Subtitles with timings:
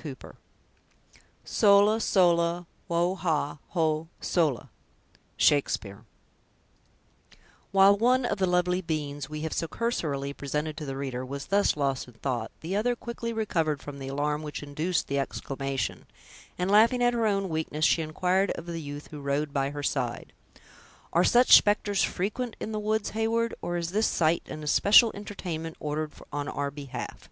[0.00, 1.20] CHAPTER II.
[1.42, 4.70] "Sola, sola, wo ha, ho, sola!"
[5.36, 6.04] —Shakespeare
[7.72, 11.46] While one of the lovely beings we have so cursorily presented to the reader was
[11.46, 16.06] thus lost in thought, the other quickly recovered from the alarm which induced the exclamation,
[16.56, 19.82] and, laughing at her own weakness, she inquired of the youth who rode by her
[19.82, 20.32] side:
[21.12, 25.76] "Are such specters frequent in the woods, Heyward, or is this sight an especial entertainment
[25.80, 27.28] ordered on our behalf?